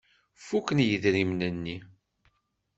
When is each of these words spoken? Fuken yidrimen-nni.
Fuken 0.45 0.79
yidrimen-nni. 0.87 1.77